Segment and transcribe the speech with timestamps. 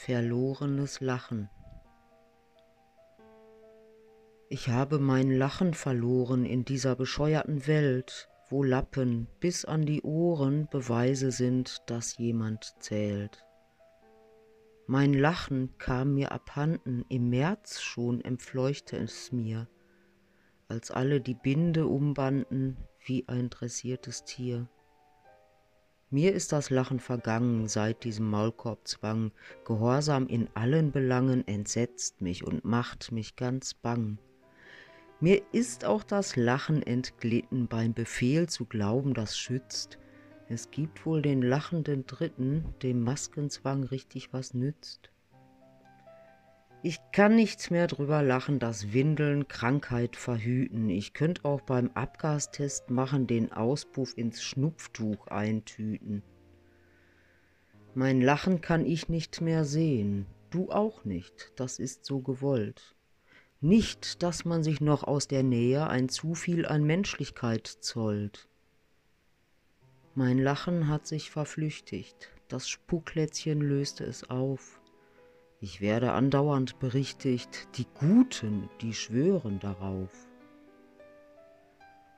[0.00, 1.50] Verlorenes Lachen.
[4.48, 10.68] Ich habe mein Lachen verloren in dieser bescheuerten Welt, wo Lappen bis an die Ohren
[10.70, 13.44] Beweise sind, dass jemand zählt.
[14.86, 19.68] Mein Lachen kam mir abhanden, im März schon empfleuchte es mir,
[20.68, 24.68] als alle die Binde umbanden wie ein dressiertes Tier.
[26.10, 29.30] Mir ist das Lachen vergangen seit diesem Maulkorbzwang,
[29.66, 34.16] Gehorsam in allen Belangen entsetzt mich und macht mich ganz bang.
[35.20, 39.98] Mir ist auch das Lachen entglitten beim Befehl zu glauben, das schützt,
[40.48, 45.10] es gibt wohl den lachenden Dritten, dem Maskenzwang richtig was nützt.
[46.80, 50.88] Ich kann nichts mehr drüber lachen, dass Windeln Krankheit verhüten.
[50.90, 56.22] Ich könnte auch beim Abgastest machen, den Auspuff ins Schnupftuch eintüten.
[57.94, 62.94] Mein Lachen kann ich nicht mehr sehen, du auch nicht, das ist so gewollt.
[63.60, 68.48] Nicht, dass man sich noch aus der Nähe ein zu viel an Menschlichkeit zollt.
[70.14, 74.80] Mein Lachen hat sich verflüchtigt, das Spucklätzchen löste es auf.
[75.60, 80.12] Ich werde andauernd berichtigt, die Guten, die schwören darauf.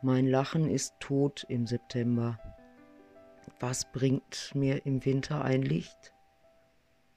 [0.00, 2.38] Mein Lachen ist tot im September.
[3.60, 6.14] Was bringt mir im Winter ein Licht?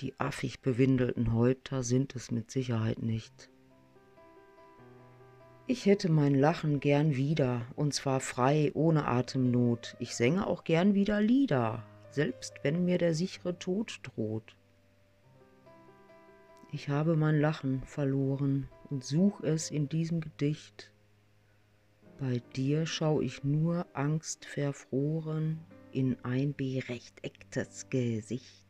[0.00, 3.50] Die affig bewindelten Häupter sind es mit Sicherheit nicht.
[5.66, 9.96] Ich hätte mein Lachen gern wieder, und zwar frei, ohne Atemnot.
[9.98, 14.56] Ich sänge auch gern wieder Lieder, selbst wenn mir der sichere Tod droht.
[16.76, 20.92] Ich habe mein Lachen verloren und such es in diesem Gedicht.
[22.18, 25.58] Bei dir schau ich nur angstverfroren
[25.92, 28.65] in ein berechtecktes Gesicht.